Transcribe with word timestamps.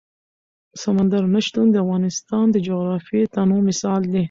سمندر 0.81 1.23
نه 1.33 1.39
شتون 1.45 1.67
د 1.71 1.75
افغانستان 1.83 2.45
د 2.51 2.57
جغرافیوي 2.67 3.25
تنوع 3.33 3.61
مثال 3.69 4.01
دی. 4.11 4.19